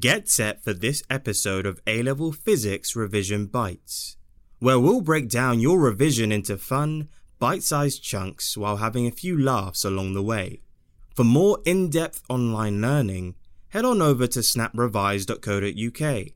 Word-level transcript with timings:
Get 0.00 0.26
set 0.26 0.64
for 0.64 0.72
this 0.72 1.02
episode 1.10 1.66
of 1.66 1.78
A 1.86 2.02
Level 2.02 2.32
Physics 2.32 2.96
Revision 2.96 3.44
Bites, 3.44 4.16
where 4.58 4.80
we'll 4.80 5.02
break 5.02 5.28
down 5.28 5.60
your 5.60 5.78
revision 5.78 6.32
into 6.32 6.56
fun, 6.56 7.10
bite 7.38 7.62
sized 7.62 8.02
chunks 8.02 8.56
while 8.56 8.78
having 8.78 9.06
a 9.06 9.10
few 9.10 9.38
laughs 9.38 9.84
along 9.84 10.14
the 10.14 10.22
way. 10.22 10.62
For 11.14 11.24
more 11.24 11.58
in 11.66 11.90
depth 11.90 12.22
online 12.30 12.80
learning, 12.80 13.34
head 13.68 13.84
on 13.84 14.00
over 14.00 14.26
to 14.28 14.38
snaprevise.co.uk 14.38 16.26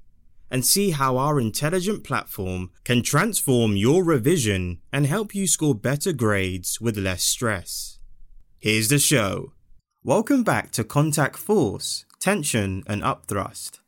and 0.50 0.66
see 0.66 0.90
how 0.90 1.16
our 1.16 1.40
intelligent 1.40 2.04
platform 2.04 2.72
can 2.84 3.02
transform 3.02 3.74
your 3.74 4.04
revision 4.04 4.82
and 4.92 5.06
help 5.06 5.34
you 5.34 5.46
score 5.46 5.74
better 5.74 6.12
grades 6.12 6.78
with 6.78 6.98
less 6.98 7.22
stress. 7.22 8.00
Here's 8.58 8.88
the 8.88 8.98
show. 8.98 9.54
Welcome 10.04 10.42
back 10.42 10.72
to 10.72 10.84
Contact 10.84 11.38
Force 11.38 12.04
tension, 12.26 12.82
and 12.88 13.02
upthrust. 13.02 13.78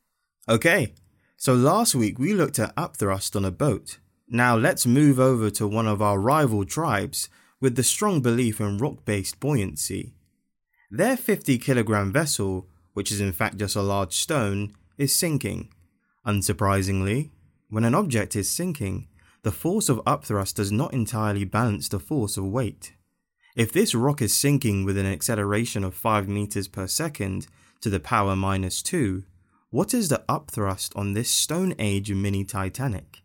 Okay, 0.47 0.93
so 1.35 1.53
last 1.53 1.93
week 1.93 2.17
we 2.17 2.33
looked 2.33 2.57
at 2.57 2.73
upthrust 2.77 3.35
on 3.35 3.43
a 3.43 3.51
boat. 3.51 3.97
Now 4.29 4.55
let's 4.55 4.85
move 4.85 5.19
over 5.19 5.49
to 5.49 5.67
one 5.67 5.87
of 5.87 6.01
our 6.01 6.17
rival 6.17 6.63
tribes 6.63 7.27
with 7.59 7.75
the 7.75 7.83
strong 7.83 8.21
belief 8.21 8.61
in 8.61 8.77
rock 8.77 9.03
based 9.03 9.41
buoyancy. 9.41 10.13
Their 10.89 11.17
50 11.17 11.57
kilogram 11.57 12.13
vessel, 12.13 12.65
which 12.93 13.11
is 13.11 13.19
in 13.19 13.33
fact 13.33 13.57
just 13.57 13.75
a 13.75 13.81
large 13.81 14.13
stone, 14.13 14.71
is 14.97 15.13
sinking. 15.13 15.67
Unsurprisingly, 16.25 17.31
when 17.69 17.83
an 17.83 17.93
object 17.93 18.37
is 18.37 18.49
sinking, 18.49 19.09
the 19.43 19.51
force 19.51 19.89
of 19.89 19.97
upthrust 20.05 20.55
does 20.55 20.71
not 20.71 20.93
entirely 20.93 21.43
balance 21.43 21.89
the 21.89 21.99
force 21.99 22.37
of 22.37 22.45
weight. 22.45 22.93
If 23.55 23.71
this 23.71 23.95
rock 23.95 24.21
is 24.21 24.33
sinking 24.33 24.85
with 24.85 24.97
an 24.97 25.05
acceleration 25.05 25.83
of 25.83 25.95
5 25.95 26.27
meters 26.27 26.67
per 26.67 26.87
second, 26.87 27.47
to 27.81 27.89
the 27.89 27.99
power 27.99 28.35
minus 28.35 28.81
2, 28.83 29.23
what 29.69 29.93
is 29.93 30.09
the 30.09 30.23
upthrust 30.27 30.95
on 30.97 31.13
this 31.13 31.29
Stone 31.29 31.75
Age 31.79 32.11
mini 32.11 32.43
Titanic? 32.43 33.21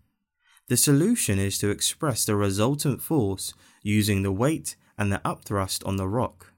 The 0.68 0.76
solution 0.76 1.38
is 1.38 1.58
to 1.58 1.70
express 1.70 2.24
the 2.24 2.36
resultant 2.36 3.02
force 3.02 3.52
using 3.82 4.22
the 4.22 4.32
weight 4.32 4.76
and 4.96 5.12
the 5.12 5.20
upthrust 5.24 5.86
on 5.86 5.96
the 5.96 6.08
rock. 6.08 6.52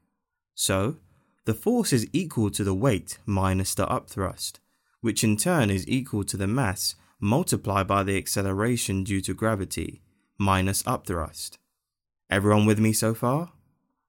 So, 0.54 0.96
the 1.44 1.54
force 1.54 1.92
is 1.92 2.06
equal 2.12 2.50
to 2.50 2.64
the 2.64 2.74
weight 2.74 3.18
minus 3.26 3.74
the 3.74 3.86
upthrust, 3.86 4.54
which 5.00 5.24
in 5.24 5.36
turn 5.36 5.70
is 5.70 5.88
equal 5.88 6.24
to 6.24 6.36
the 6.36 6.46
mass 6.46 6.94
multiplied 7.18 7.86
by 7.86 8.02
the 8.02 8.16
acceleration 8.16 9.02
due 9.02 9.20
to 9.22 9.34
gravity 9.34 10.02
minus 10.38 10.82
upthrust. 10.82 11.56
Everyone 12.28 12.66
with 12.66 12.78
me 12.78 12.92
so 12.92 13.14
far? 13.14 13.52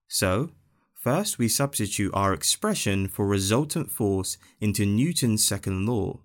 So, 0.07 0.51
First, 1.07 1.39
we 1.39 1.47
substitute 1.47 2.11
our 2.13 2.33
expression 2.33 3.07
for 3.07 3.25
resultant 3.25 3.89
force 3.89 4.37
into 4.59 4.85
Newton's 4.85 5.47
second 5.47 5.85
law. 5.85 6.19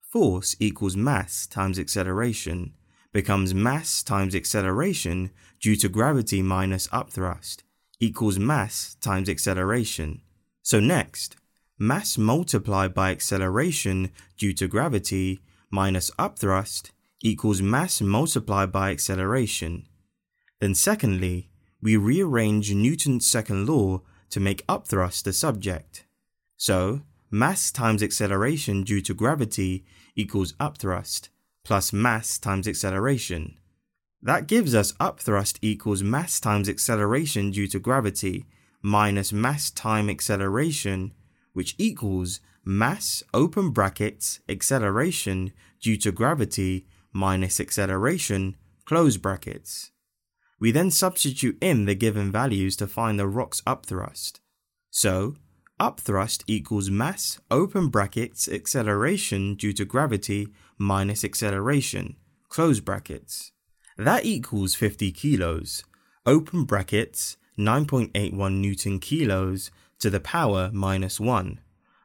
Force 0.00 0.56
equals 0.58 0.96
mass 0.96 1.46
times 1.46 1.78
acceleration 1.78 2.72
becomes 3.12 3.52
mass 3.52 4.02
times 4.02 4.34
acceleration 4.34 5.32
due 5.60 5.76
to 5.76 5.90
gravity 5.90 6.40
minus 6.40 6.88
upthrust 6.88 7.58
equals 8.00 8.38
mass 8.38 8.96
times 9.02 9.28
acceleration. 9.28 10.22
So 10.62 10.80
next, 10.80 11.36
mass 11.78 12.16
multiplied 12.16 12.94
by 12.94 13.10
acceleration 13.10 14.12
due 14.38 14.54
to 14.54 14.66
gravity 14.66 15.40
minus 15.70 16.10
upthrust 16.12 16.90
equals 17.20 17.60
mass 17.60 18.00
multiplied 18.00 18.72
by 18.72 18.92
acceleration. 18.92 19.86
Then 20.58 20.74
secondly, 20.74 21.50
we 21.82 21.96
rearrange 21.96 22.72
Newton's 22.72 23.26
second 23.26 23.68
law 23.68 24.00
to 24.30 24.40
make 24.40 24.66
upthrust 24.66 25.24
the 25.24 25.32
subject. 25.32 26.06
So, 26.56 27.02
mass 27.30 27.70
times 27.72 28.02
acceleration 28.02 28.84
due 28.84 29.02
to 29.02 29.14
gravity 29.14 29.84
equals 30.14 30.52
upthrust 30.54 31.28
plus 31.64 31.92
mass 31.92 32.38
times 32.38 32.66
acceleration. 32.66 33.56
That 34.20 34.46
gives 34.46 34.74
us 34.74 34.92
upthrust 34.94 35.58
equals 35.62 36.02
mass 36.02 36.40
times 36.40 36.68
acceleration 36.68 37.50
due 37.50 37.66
to 37.68 37.78
gravity 37.78 38.46
minus 38.80 39.32
mass 39.32 39.70
time 39.70 40.10
acceleration, 40.10 41.12
which 41.52 41.74
equals 41.78 42.40
mass 42.64 43.22
open 43.32 43.70
brackets 43.70 44.40
acceleration 44.48 45.52
due 45.80 45.96
to 45.98 46.12
gravity 46.12 46.86
minus 47.12 47.60
acceleration 47.60 48.56
close 48.84 49.16
brackets. 49.16 49.91
We 50.62 50.70
then 50.70 50.92
substitute 50.92 51.58
in 51.60 51.86
the 51.86 51.96
given 51.96 52.30
values 52.30 52.76
to 52.76 52.86
find 52.86 53.18
the 53.18 53.26
rock's 53.26 53.62
upthrust. 53.62 54.38
So, 54.92 55.34
upthrust 55.80 56.44
equals 56.46 56.88
mass, 56.88 57.40
open 57.50 57.88
brackets, 57.88 58.46
acceleration 58.46 59.56
due 59.56 59.72
to 59.72 59.84
gravity 59.84 60.46
minus 60.78 61.24
acceleration, 61.24 62.14
close 62.48 62.78
brackets. 62.78 63.50
That 63.98 64.24
equals 64.24 64.76
50 64.76 65.10
kilos, 65.10 65.82
open 66.26 66.62
brackets, 66.62 67.36
9.81 67.58 68.60
Newton 68.60 69.00
kilos 69.00 69.72
to 69.98 70.10
the 70.10 70.20
power 70.20 70.70
minus 70.72 71.18
1, 71.18 71.58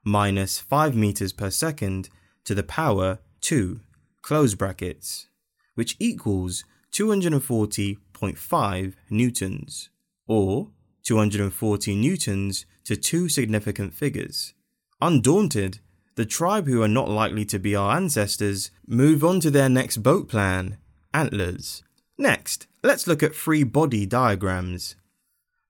minus 0.04 0.58
5 0.58 0.96
meters 0.96 1.32
per 1.32 1.52
second 1.52 2.10
to 2.46 2.56
the 2.56 2.64
power 2.64 3.20
2, 3.42 3.82
close 4.24 4.56
brackets, 4.56 5.28
which 5.76 5.96
equals 6.00 6.64
240.5 6.92 8.94
newtons, 9.10 9.90
or 10.28 10.70
240 11.04 11.96
newtons 11.96 12.66
to 12.84 12.96
two 12.96 13.30
significant 13.30 13.94
figures. 13.94 14.54
Undaunted, 15.02 15.80
the 16.16 16.26
tribe 16.26 16.68
who 16.68 16.82
are 16.82 16.88
not 16.88 17.10
likely 17.10 17.46
to 17.46 17.60
be 17.60 17.76
our 17.76 17.96
ancestors 17.96 18.72
move 18.88 19.24
on 19.24 19.40
to 19.40 19.52
their 19.52 19.70
next 19.70 19.98
boat 19.98 20.28
plan, 20.28 20.78
antlers. 21.14 21.84
Next, 22.18 22.68
let's 22.84 23.08
look 23.08 23.22
at 23.22 23.36
free 23.36 23.64
body 23.64 24.06
diagrams. 24.06 24.96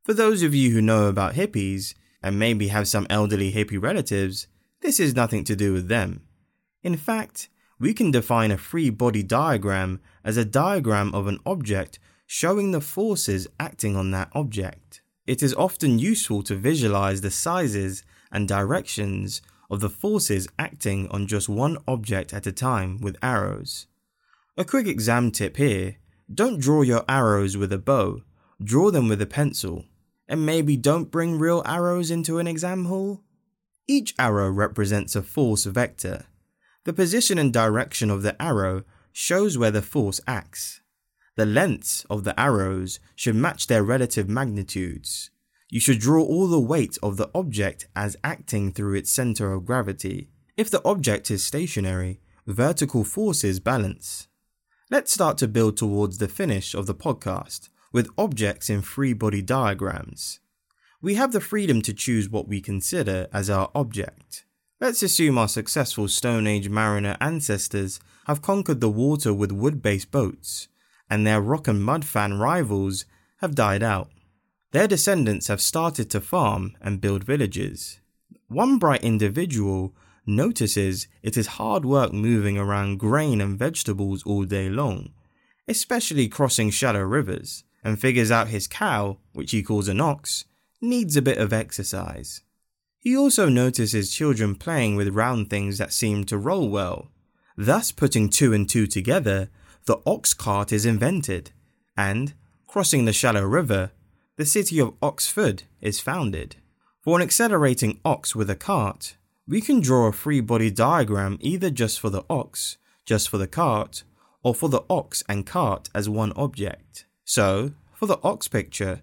For 0.04 0.14
those 0.14 0.44
of 0.44 0.56
you 0.56 0.72
who 0.72 0.82
know 0.82 1.08
about 1.08 1.34
hippies, 1.34 1.94
and 2.24 2.40
maybe 2.40 2.70
have 2.70 2.88
some 2.88 3.08
elderly 3.10 3.52
hippie 3.52 3.82
relatives, 3.82 4.48
this 4.82 5.00
is 5.00 5.16
nothing 5.16 5.44
to 5.46 5.56
do 5.56 5.74
with 5.74 5.88
them. 5.88 6.22
In 6.84 6.98
fact, 6.98 7.50
we 7.80 7.94
can 7.94 8.12
define 8.12 8.52
a 8.52 8.58
free 8.58 8.90
body 8.90 9.24
diagram 9.24 10.00
as 10.24 10.38
a 10.38 10.46
diagram 10.46 11.14
of 11.14 11.28
an 11.28 11.40
object 11.46 12.00
showing 12.26 12.72
the 12.72 12.82
forces 12.82 13.48
acting 13.60 13.96
on 13.96 14.12
that 14.12 14.30
object. 14.34 15.02
It 15.26 15.44
is 15.44 15.54
often 15.54 16.00
useful 16.00 16.44
to 16.44 16.56
visualize 16.56 17.22
the 17.22 17.32
sizes 17.32 18.04
and 18.32 18.48
directions 18.48 19.42
of 19.70 19.80
the 19.80 19.90
forces 19.90 20.48
acting 20.58 21.08
on 21.10 21.28
just 21.28 21.50
one 21.50 21.78
object 21.88 22.34
at 22.34 22.48
a 22.48 22.52
time 22.52 23.00
with 23.02 23.18
arrows. 23.22 23.88
A 24.58 24.66
quick 24.66 24.88
exam 24.88 25.32
tip 25.32 25.58
here 25.58 25.98
don't 26.34 26.60
draw 26.60 26.82
your 26.82 27.06
arrows 27.08 27.56
with 27.56 27.72
a 27.72 27.78
bow, 27.78 28.22
draw 28.62 28.92
them 28.92 29.08
with 29.08 29.22
a 29.22 29.26
pencil, 29.26 29.86
and 30.28 30.46
maybe 30.46 30.76
don't 30.76 31.12
bring 31.12 31.40
real 31.40 31.62
arrows 31.66 32.12
into 32.12 32.40
an 32.40 32.48
exam 32.48 32.86
hall. 32.86 33.22
Each 33.88 34.14
arrow 34.20 34.50
represents 34.50 35.16
a 35.16 35.22
force 35.22 35.64
vector, 35.64 36.26
the 36.88 36.94
position 36.94 37.38
and 37.38 37.52
direction 37.52 38.10
of 38.10 38.22
the 38.22 38.42
arrow 38.42 38.82
shows 39.12 39.58
where 39.58 39.72
the 39.72 39.82
force 39.82 40.22
acts. 40.26 40.80
The 41.36 41.46
lengths 41.46 42.06
of 42.10 42.24
the 42.24 42.40
arrows 42.40 43.02
should 43.14 43.36
match 43.36 43.68
their 43.68 43.84
relative 43.84 44.30
magnitudes. 44.30 45.30
You 45.70 45.82
should 45.82 46.00
draw 46.00 46.24
all 46.24 46.48
the 46.48 46.62
weight 46.62 46.98
of 47.04 47.18
the 47.18 47.30
object 47.36 47.90
as 47.94 48.16
acting 48.24 48.72
through 48.72 48.96
its 48.96 49.12
center 49.12 49.52
of 49.52 49.66
gravity. 49.66 50.30
If 50.56 50.70
the 50.70 50.82
object 50.86 51.30
is 51.30 51.46
stationary, 51.46 52.22
vertical 52.46 53.04
forces 53.04 53.60
balance. 53.60 54.30
Let's 54.90 55.12
start 55.12 55.38
to 55.40 55.48
build 55.50 55.76
towards 55.76 56.20
the 56.20 56.30
finish 56.30 56.74
of 56.74 56.86
the 56.86 56.96
podcast 56.96 57.68
with 57.92 58.10
objects 58.18 58.70
in 58.70 58.82
free 58.82 59.12
body 59.12 59.42
diagrams. 59.42 60.40
We 61.02 61.16
have 61.16 61.34
the 61.34 61.42
freedom 61.42 61.82
to 61.82 61.94
choose 61.94 62.30
what 62.30 62.48
we 62.48 62.62
consider 62.62 63.28
as 63.34 63.50
our 63.50 63.72
object. 63.76 64.46
Let's 64.80 65.02
assume 65.02 65.40
our 65.40 65.48
successful 65.48 66.08
Stone 66.08 66.46
Age 66.46 66.70
mariner 66.70 67.18
ancestors 67.20 68.00
have 68.28 68.44
conquered 68.44 68.80
the 68.80 68.92
water 68.92 69.34
with 69.34 69.52
wood 69.52 69.82
based 69.82 70.12
boats, 70.12 70.68
and 71.10 71.26
their 71.26 71.42
rock 71.42 71.68
and 71.68 71.84
mud 71.84 72.06
fan 72.06 72.38
rivals 72.38 73.06
have 73.38 73.56
died 73.56 73.82
out. 73.82 74.12
Their 74.74 74.88
descendants 74.88 75.48
have 75.48 75.62
started 75.62 76.12
to 76.12 76.22
farm 76.22 76.78
and 76.80 77.02
build 77.02 77.24
villages. 77.24 78.00
One 78.50 78.78
bright 78.78 79.04
individual 79.04 79.96
notices 80.28 81.08
it 81.24 81.38
is 81.38 81.58
hard 81.58 81.84
work 81.84 82.14
moving 82.14 82.60
around 82.60 83.00
grain 83.00 83.42
and 83.42 83.58
vegetables 83.58 84.22
all 84.28 84.44
day 84.44 84.70
long, 84.70 85.10
especially 85.68 86.28
crossing 86.28 86.70
shallow 86.70 87.02
rivers, 87.02 87.64
and 87.84 88.00
figures 88.00 88.30
out 88.30 88.50
his 88.50 88.68
cow, 88.68 89.18
which 89.34 89.50
he 89.50 89.64
calls 89.64 89.88
an 89.88 90.02
ox, 90.02 90.46
needs 90.82 91.18
a 91.18 91.22
bit 91.24 91.40
of 91.40 91.52
exercise. 91.52 92.42
He 93.00 93.16
also 93.16 93.48
notices 93.48 94.12
children 94.12 94.56
playing 94.56 94.96
with 94.96 95.16
round 95.16 95.50
things 95.50 95.78
that 95.78 95.94
seem 95.94 96.24
to 96.26 96.38
roll 96.38 96.70
well. 96.70 97.10
Thus, 97.56 97.92
putting 97.92 98.30
two 98.30 98.54
and 98.54 98.70
two 98.70 98.88
together, 98.88 99.50
the 99.86 100.00
ox 100.06 100.34
cart 100.34 100.72
is 100.72 100.86
invented, 100.86 101.52
and, 101.96 102.34
crossing 102.68 103.06
the 103.06 103.14
shallow 103.14 103.44
river, 103.44 103.92
the 104.36 104.46
city 104.46 104.80
of 104.80 104.94
Oxford 105.02 105.64
is 105.82 106.00
founded. 106.00 106.58
For 107.02 107.18
an 107.18 107.24
accelerating 107.24 108.00
ox 108.04 108.36
with 108.36 108.50
a 108.50 108.56
cart, 108.56 109.16
We 109.48 109.62
can 109.62 109.80
draw 109.80 110.08
a 110.08 110.12
free 110.12 110.42
body 110.42 110.70
diagram 110.70 111.38
either 111.40 111.70
just 111.70 112.02
for 112.02 112.10
the 112.10 112.26
ox, 112.30 112.78
just 113.06 113.30
for 113.30 113.38
the 113.38 113.48
cart, 113.48 114.04
or 114.44 114.54
for 114.54 114.68
the 114.68 114.84
ox 114.90 115.24
and 115.30 115.46
cart 115.46 115.90
as 115.96 116.10
one 116.10 116.34
object. 116.34 117.06
So, 117.24 117.72
for 117.94 118.08
the 118.08 118.20
ox 118.24 118.50
picture, 118.50 119.02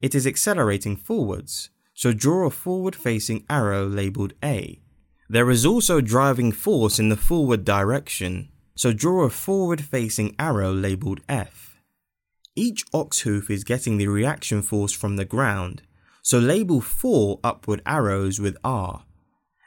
it 0.00 0.14
is 0.14 0.26
accelerating 0.26 0.96
forwards, 0.96 1.70
so 1.94 2.12
draw 2.12 2.46
a 2.46 2.50
forward 2.50 2.94
facing 2.94 3.44
arrow 3.48 3.86
labelled 3.86 4.34
A. 4.42 4.80
There 5.28 5.50
is 5.50 5.64
also 5.64 6.00
driving 6.00 6.52
force 6.52 6.98
in 6.98 7.08
the 7.08 7.16
forward 7.16 7.64
direction, 7.64 8.50
so 8.76 8.92
draw 8.92 9.24
a 9.24 9.30
forward 9.30 9.80
facing 9.80 10.34
arrow 10.38 10.72
labelled 10.72 11.20
F. 11.28 11.80
Each 12.56 12.84
ox 12.92 13.20
hoof 13.20 13.50
is 13.50 13.64
getting 13.64 13.96
the 13.96 14.08
reaction 14.08 14.62
force 14.62 14.92
from 14.92 15.16
the 15.16 15.24
ground, 15.24 15.82
so 16.22 16.38
label 16.38 16.80
four 16.80 17.40
upward 17.42 17.80
arrows 17.86 18.40
with 18.40 18.56
R. 18.62 19.04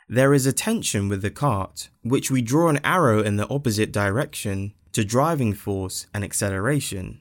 There 0.10 0.34
is 0.34 0.46
a 0.46 0.54
tension 0.54 1.10
with 1.10 1.22
the 1.22 1.30
cart, 1.30 1.90
which 2.02 2.32
we 2.32 2.42
draw 2.42 2.70
an 2.70 2.80
arrow 2.84 3.22
in 3.22 3.36
the 3.36 3.50
opposite 3.50 3.92
direction 3.92 4.74
to 4.94 5.04
driving 5.04 5.54
force 5.54 6.08
and 6.14 6.24
acceleration. 6.24 7.20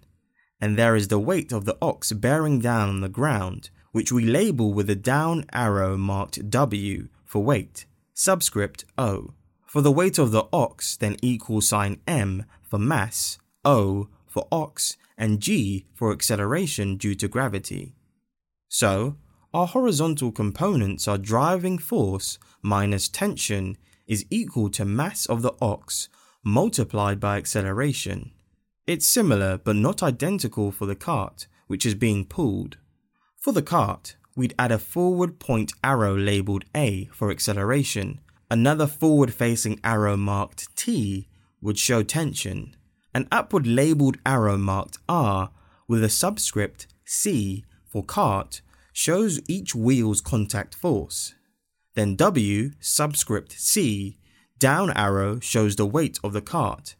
And 0.61 0.79
there 0.79 0.94
is 0.94 1.08
the 1.08 1.19
weight 1.19 1.53
of 1.53 1.64
the 1.64 1.76
ox 1.82 2.12
bearing 2.12 2.61
down 2.61 2.88
on 2.88 3.00
the 3.00 3.08
ground, 3.08 3.70
which 3.96 4.12
we 4.12 4.26
label 4.26 4.75
with 4.75 4.90
a 4.90 4.94
down 4.94 5.43
arrow 5.54 5.96
marked 5.96 6.50
W 6.50 7.08
for 7.25 7.43
weight, 7.43 7.87
subscript 8.12 8.84
O. 8.98 9.32
For 9.64 9.81
the 9.81 9.90
weight 9.90 10.19
of 10.19 10.32
the 10.32 10.44
ox, 10.52 10.98
then 10.98 11.16
equal 11.22 11.62
sign 11.62 12.02
M 12.06 12.44
for 12.60 12.78
mass, 12.78 13.38
O 13.64 14.08
for 14.26 14.46
ox, 14.52 14.98
and 15.16 15.40
G 15.40 15.87
for 15.94 16.12
acceleration 16.12 16.98
due 16.98 17.14
to 17.14 17.26
gravity. 17.26 17.94
So, 18.69 19.16
our 19.54 19.66
horizontal 19.66 20.31
components 20.31 21.08
are 21.08 21.16
driving 21.16 21.78
force 21.78 22.38
minus 22.60 23.08
tension 23.08 23.78
is 24.06 24.26
equal 24.28 24.69
to 24.72 24.84
mass 24.84 25.25
of 25.25 25.40
the 25.40 25.54
ox 25.58 26.10
multiplied 26.44 27.19
by 27.19 27.38
acceleration. 27.38 28.32
It's 28.87 29.06
similar 29.06 29.56
but 29.56 29.75
not 29.75 30.02
identical 30.02 30.70
for 30.70 30.84
the 30.84 30.94
cart, 30.94 31.46
which 31.66 31.87
is 31.87 31.94
being 31.94 32.26
pulled. 32.26 32.76
For 33.46 33.52
the 33.52 33.62
cart, 33.62 34.16
we'd 34.34 34.56
add 34.58 34.72
a 34.72 34.78
forward 34.81 35.38
point 35.38 35.72
arrow 35.84 36.16
labelled 36.19 36.64
A 36.75 37.04
for 37.12 37.31
acceleration. 37.31 38.19
Another 38.50 38.88
forward 38.88 39.32
facing 39.32 39.78
arrow 39.84 40.16
marked 40.16 40.75
T 40.75 41.28
would 41.60 41.78
show 41.78 42.02
tension. 42.02 42.75
An 43.14 43.28
upward 43.31 43.64
labelled 43.64 44.16
arrow 44.26 44.58
marked 44.58 44.98
R 45.08 45.52
with 45.87 46.02
a 46.02 46.08
subscript 46.08 46.88
C 47.04 47.64
for 47.87 48.02
cart 48.02 48.62
shows 48.93 49.40
each 49.46 49.76
wheel's 49.76 50.20
contact 50.20 50.75
force. 50.75 51.37
Then 51.94 52.16
W 52.16 52.72
subscript 52.81 53.52
C 53.52 54.19
down 54.58 54.90
arrow 54.90 55.38
shows 55.38 55.76
the 55.76 55.87
weight 55.87 56.19
of 56.25 56.32
the 56.32 56.43
cart. 56.43 56.96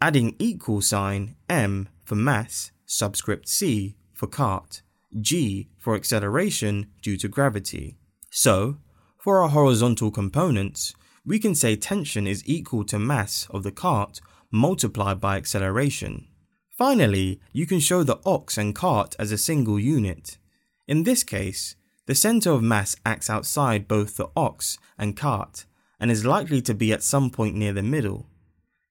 Adding 0.00 0.34
equal 0.40 0.80
sign 0.80 1.36
M 1.48 1.88
for 2.04 2.16
mass 2.16 2.72
subscript 2.86 3.48
C 3.48 3.94
for 4.12 4.26
cart 4.26 4.82
g 5.20 5.68
for 5.78 5.94
acceleration 5.94 6.86
due 7.02 7.16
to 7.16 7.28
gravity. 7.28 7.96
So, 8.30 8.78
for 9.18 9.42
our 9.42 9.48
horizontal 9.48 10.10
components, 10.10 10.94
we 11.24 11.38
can 11.38 11.54
say 11.54 11.74
tension 11.74 12.26
is 12.26 12.42
equal 12.46 12.84
to 12.84 12.98
mass 12.98 13.46
of 13.50 13.62
the 13.62 13.72
cart 13.72 14.20
multiplied 14.50 15.20
by 15.20 15.36
acceleration. 15.36 16.28
Finally, 16.76 17.40
you 17.52 17.66
can 17.66 17.80
show 17.80 18.02
the 18.02 18.20
ox 18.24 18.56
and 18.58 18.74
cart 18.74 19.16
as 19.18 19.32
a 19.32 19.38
single 19.38 19.80
unit. 19.80 20.38
In 20.86 21.02
this 21.02 21.24
case, 21.24 21.74
the 22.06 22.14
center 22.14 22.50
of 22.50 22.62
mass 22.62 22.94
acts 23.04 23.28
outside 23.28 23.88
both 23.88 24.16
the 24.16 24.28
ox 24.36 24.78
and 24.96 25.16
cart 25.16 25.64
and 25.98 26.10
is 26.10 26.24
likely 26.24 26.60
to 26.62 26.74
be 26.74 26.92
at 26.92 27.02
some 27.02 27.30
point 27.30 27.56
near 27.56 27.72
the 27.72 27.82
middle. 27.82 28.26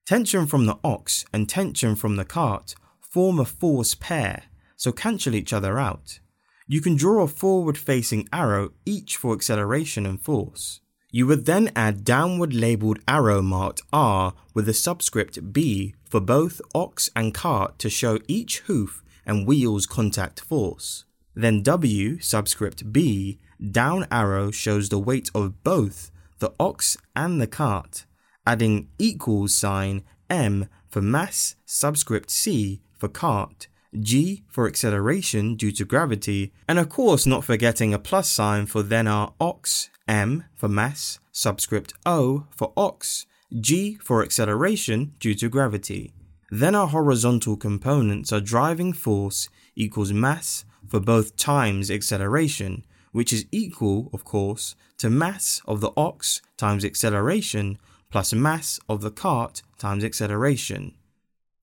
Tension 0.04 0.46
from 0.46 0.66
the 0.66 0.78
ox 0.84 1.24
and 1.32 1.48
tension 1.48 1.96
from 1.96 2.16
the 2.16 2.24
cart 2.24 2.74
form 3.00 3.38
a 3.38 3.44
force 3.44 3.94
pair 3.94 4.44
so 4.76 4.92
cancel 4.92 5.34
each 5.34 5.52
other 5.52 5.78
out. 5.78 6.20
You 6.68 6.80
can 6.80 6.96
draw 6.96 7.22
a 7.22 7.28
forward 7.28 7.78
facing 7.78 8.28
arrow 8.32 8.70
each 8.84 9.16
for 9.16 9.34
acceleration 9.34 10.04
and 10.04 10.20
force. 10.20 10.80
You 11.10 11.26
would 11.28 11.46
then 11.46 11.70
add 11.76 12.04
downward 12.04 12.52
labelled 12.52 12.98
arrow 13.06 13.40
marked 13.40 13.82
R 13.92 14.34
with 14.52 14.68
a 14.68 14.74
subscript 14.74 15.52
B 15.52 15.94
for 16.04 16.20
both 16.20 16.60
ox 16.74 17.08
and 17.14 17.32
cart 17.32 17.78
to 17.78 17.88
show 17.88 18.18
each 18.28 18.58
hoof 18.60 19.02
and 19.24 19.46
wheel's 19.46 19.86
contact 19.86 20.40
force. 20.40 21.04
Then 21.34 21.62
W 21.62 22.18
subscript 22.20 22.92
B 22.92 23.38
down 23.70 24.06
arrow 24.10 24.50
shows 24.50 24.88
the 24.88 24.98
weight 24.98 25.30
of 25.34 25.62
both 25.62 26.10
the 26.38 26.52
ox 26.60 26.96
and 27.14 27.40
the 27.40 27.46
cart, 27.46 28.04
adding 28.46 28.88
equals 28.98 29.54
sign 29.54 30.02
M 30.28 30.68
for 30.88 31.00
mass 31.00 31.54
subscript 31.64 32.30
C 32.30 32.82
for 32.98 33.08
cart 33.08 33.68
G 34.00 34.44
for 34.48 34.66
acceleration 34.66 35.54
due 35.54 35.72
to 35.72 35.84
gravity, 35.84 36.52
and 36.68 36.78
of 36.78 36.88
course 36.88 37.26
not 37.26 37.44
forgetting 37.44 37.94
a 37.94 37.98
plus 37.98 38.28
sign 38.28 38.66
for 38.66 38.82
then 38.82 39.06
our 39.06 39.32
ox, 39.40 39.90
M 40.08 40.44
for 40.54 40.68
mass, 40.68 41.18
subscript 41.32 41.94
O 42.04 42.46
for 42.50 42.72
ox, 42.76 43.26
G 43.58 43.94
for 44.02 44.22
acceleration 44.22 45.14
due 45.20 45.34
to 45.34 45.48
gravity. 45.48 46.12
Then 46.50 46.74
our 46.74 46.88
horizontal 46.88 47.56
components 47.56 48.32
are 48.32 48.40
driving 48.40 48.92
force 48.92 49.48
equals 49.74 50.12
mass 50.12 50.64
for 50.88 51.00
both 51.00 51.36
times 51.36 51.90
acceleration, 51.90 52.84
which 53.12 53.32
is 53.32 53.46
equal, 53.50 54.10
of 54.12 54.24
course, 54.24 54.76
to 54.98 55.10
mass 55.10 55.60
of 55.66 55.80
the 55.80 55.90
ox 55.96 56.40
times 56.56 56.84
acceleration 56.84 57.78
plus 58.10 58.32
mass 58.32 58.78
of 58.88 59.00
the 59.00 59.10
cart 59.10 59.62
times 59.78 60.04
acceleration. 60.04 60.94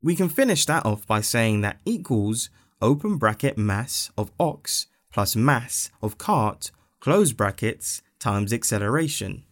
We 0.03 0.17
can 0.17 0.27
finish 0.27 0.65
that 0.65 0.85
off 0.85 1.07
by 1.07 1.21
saying 1.21 1.61
that 1.61 1.79
equals 1.85 2.49
open 2.81 3.15
bracket 3.15 3.57
mass 3.57 4.11
of 4.17 4.31
ox 4.37 4.87
plus 5.13 5.35
mass 5.35 5.89
of 6.01 6.17
cart 6.17 6.71
close 6.99 7.31
brackets 7.31 8.01
times 8.19 8.51
acceleration. 8.51 9.43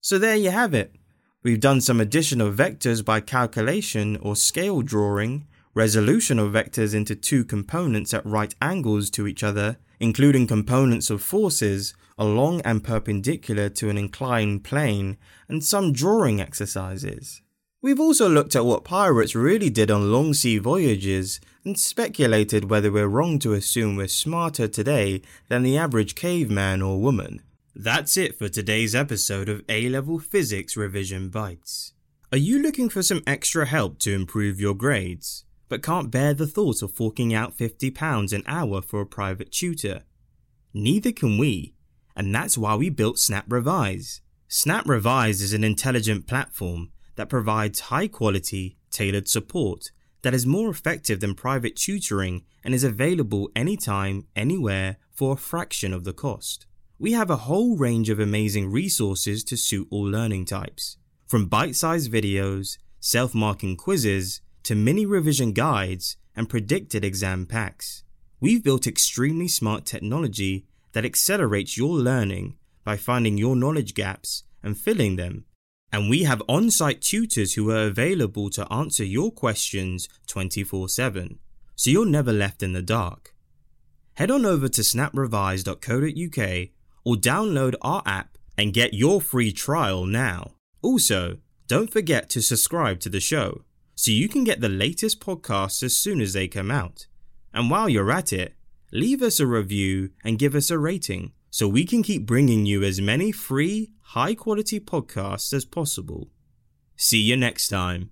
So 0.00 0.18
there 0.18 0.36
you 0.36 0.50
have 0.50 0.74
it. 0.74 0.94
We've 1.42 1.60
done 1.60 1.80
some 1.80 2.00
addition 2.00 2.40
of 2.40 2.54
vectors 2.54 3.04
by 3.04 3.20
calculation 3.20 4.16
or 4.18 4.36
scale 4.36 4.82
drawing, 4.82 5.46
resolution 5.74 6.38
of 6.38 6.52
vectors 6.52 6.94
into 6.94 7.16
two 7.16 7.44
components 7.44 8.14
at 8.14 8.24
right 8.24 8.54
angles 8.62 9.10
to 9.10 9.26
each 9.26 9.42
other, 9.42 9.76
including 9.98 10.46
components 10.46 11.10
of 11.10 11.22
forces 11.22 11.94
along 12.18 12.60
and 12.62 12.84
perpendicular 12.84 13.68
to 13.68 13.90
an 13.90 13.98
inclined 13.98 14.64
plane, 14.64 15.16
and 15.48 15.64
some 15.64 15.92
drawing 15.92 16.40
exercises. 16.40 17.42
We've 17.86 18.00
also 18.00 18.28
looked 18.28 18.56
at 18.56 18.64
what 18.64 18.82
pirates 18.82 19.36
really 19.36 19.70
did 19.70 19.92
on 19.92 20.10
long 20.10 20.34
sea 20.34 20.58
voyages 20.58 21.38
and 21.64 21.78
speculated 21.78 22.68
whether 22.68 22.90
we're 22.90 23.06
wrong 23.06 23.38
to 23.38 23.52
assume 23.52 23.94
we're 23.94 24.08
smarter 24.08 24.66
today 24.66 25.22
than 25.48 25.62
the 25.62 25.78
average 25.78 26.16
caveman 26.16 26.82
or 26.82 27.00
woman. 27.00 27.42
That's 27.76 28.16
it 28.16 28.36
for 28.36 28.48
today's 28.48 28.96
episode 28.96 29.48
of 29.48 29.62
A 29.68 29.88
Level 29.88 30.18
Physics 30.18 30.76
Revision 30.76 31.28
Bites. 31.28 31.92
Are 32.32 32.38
you 32.38 32.60
looking 32.60 32.88
for 32.88 33.04
some 33.04 33.22
extra 33.24 33.66
help 33.66 34.00
to 34.00 34.12
improve 34.12 34.60
your 34.60 34.74
grades, 34.74 35.44
but 35.68 35.80
can't 35.80 36.10
bear 36.10 36.34
the 36.34 36.48
thought 36.48 36.82
of 36.82 36.92
forking 36.92 37.32
out 37.32 37.56
£50 37.56 38.32
an 38.32 38.42
hour 38.48 38.82
for 38.82 39.00
a 39.00 39.06
private 39.06 39.52
tutor? 39.52 40.02
Neither 40.74 41.12
can 41.12 41.38
we, 41.38 41.76
and 42.16 42.34
that's 42.34 42.58
why 42.58 42.74
we 42.74 42.90
built 42.90 43.20
Snap 43.20 43.44
Revise. 43.46 44.22
Snap 44.48 44.88
Revise 44.88 45.40
is 45.40 45.52
an 45.52 45.62
intelligent 45.62 46.26
platform 46.26 46.90
that 47.16 47.28
provides 47.28 47.80
high 47.80 48.08
quality, 48.08 48.76
tailored 48.90 49.28
support 49.28 49.90
that 50.22 50.34
is 50.34 50.46
more 50.46 50.70
effective 50.70 51.20
than 51.20 51.34
private 51.34 51.76
tutoring 51.76 52.44
and 52.64 52.74
is 52.74 52.84
available 52.84 53.50
anytime, 53.54 54.26
anywhere 54.34 54.96
for 55.12 55.34
a 55.34 55.36
fraction 55.36 55.92
of 55.92 56.04
the 56.04 56.12
cost. 56.12 56.66
We 56.98 57.12
have 57.12 57.30
a 57.30 57.44
whole 57.48 57.76
range 57.76 58.10
of 58.10 58.18
amazing 58.18 58.70
resources 58.70 59.44
to 59.44 59.56
suit 59.56 59.86
all 59.90 60.02
learning 60.02 60.46
types, 60.46 60.96
from 61.26 61.46
bite 61.46 61.76
sized 61.76 62.10
videos, 62.10 62.78
self 63.00 63.34
marking 63.34 63.76
quizzes, 63.76 64.40
to 64.64 64.74
mini 64.74 65.06
revision 65.06 65.52
guides 65.52 66.16
and 66.34 66.48
predicted 66.48 67.04
exam 67.04 67.46
packs. 67.46 68.02
We've 68.40 68.64
built 68.64 68.86
extremely 68.86 69.48
smart 69.48 69.86
technology 69.86 70.66
that 70.92 71.04
accelerates 71.04 71.78
your 71.78 71.94
learning 71.94 72.56
by 72.84 72.96
finding 72.96 73.38
your 73.38 73.56
knowledge 73.56 73.94
gaps 73.94 74.42
and 74.62 74.76
filling 74.76 75.16
them 75.16 75.44
and 75.92 76.10
we 76.10 76.24
have 76.24 76.42
on 76.48 76.70
site 76.70 77.00
tutors 77.00 77.54
who 77.54 77.70
are 77.70 77.86
available 77.86 78.50
to 78.50 78.70
answer 78.72 79.04
your 79.04 79.30
questions 79.30 80.08
24 80.26 80.88
7, 80.88 81.38
so 81.74 81.90
you're 81.90 82.06
never 82.06 82.32
left 82.32 82.62
in 82.62 82.72
the 82.72 82.82
dark. 82.82 83.34
Head 84.14 84.30
on 84.30 84.46
over 84.46 84.68
to 84.68 84.80
snaprevise.co.uk 84.80 86.68
or 87.04 87.14
download 87.14 87.74
our 87.82 88.02
app 88.06 88.38
and 88.56 88.72
get 88.72 88.94
your 88.94 89.20
free 89.20 89.52
trial 89.52 90.06
now. 90.06 90.52
Also, 90.82 91.38
don't 91.66 91.92
forget 91.92 92.30
to 92.30 92.40
subscribe 92.40 93.00
to 93.00 93.08
the 93.08 93.20
show 93.20 93.62
so 93.94 94.10
you 94.10 94.28
can 94.28 94.44
get 94.44 94.60
the 94.60 94.68
latest 94.68 95.20
podcasts 95.20 95.82
as 95.82 95.96
soon 95.96 96.20
as 96.20 96.32
they 96.32 96.48
come 96.48 96.70
out. 96.70 97.06
And 97.52 97.70
while 97.70 97.88
you're 97.88 98.10
at 98.10 98.32
it, 98.32 98.54
leave 98.92 99.22
us 99.22 99.40
a 99.40 99.46
review 99.46 100.10
and 100.24 100.38
give 100.38 100.54
us 100.54 100.70
a 100.70 100.78
rating 100.78 101.32
so 101.56 101.66
we 101.66 101.86
can 101.86 102.02
keep 102.02 102.26
bringing 102.26 102.66
you 102.66 102.82
as 102.82 103.00
many 103.00 103.32
free, 103.32 103.90
high 104.12 104.34
quality 104.34 104.78
podcasts 104.78 105.54
as 105.54 105.64
possible. 105.64 106.28
See 106.96 107.22
you 107.22 107.34
next 107.34 107.68
time. 107.68 108.10